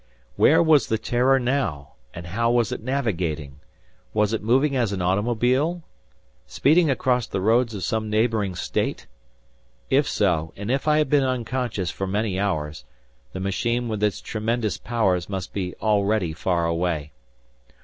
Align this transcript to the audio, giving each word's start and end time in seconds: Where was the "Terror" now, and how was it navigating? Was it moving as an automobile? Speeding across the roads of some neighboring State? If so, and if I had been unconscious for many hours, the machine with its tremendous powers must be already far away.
Where 0.35 0.63
was 0.63 0.87
the 0.87 0.97
"Terror" 0.97 1.39
now, 1.39 1.91
and 2.11 2.25
how 2.25 2.49
was 2.49 2.71
it 2.71 2.81
navigating? 2.81 3.59
Was 4.15 4.33
it 4.33 4.41
moving 4.41 4.75
as 4.75 4.91
an 4.91 4.99
automobile? 4.99 5.83
Speeding 6.47 6.89
across 6.89 7.27
the 7.27 7.39
roads 7.39 7.75
of 7.75 7.83
some 7.83 8.09
neighboring 8.09 8.55
State? 8.55 9.05
If 9.91 10.09
so, 10.09 10.53
and 10.57 10.71
if 10.71 10.87
I 10.87 10.97
had 10.97 11.07
been 11.11 11.21
unconscious 11.23 11.91
for 11.91 12.07
many 12.07 12.39
hours, 12.39 12.83
the 13.33 13.39
machine 13.39 13.89
with 13.89 14.01
its 14.01 14.21
tremendous 14.21 14.79
powers 14.79 15.29
must 15.29 15.53
be 15.53 15.75
already 15.79 16.33
far 16.33 16.65
away. 16.65 17.11